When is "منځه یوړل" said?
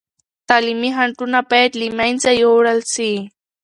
1.97-2.79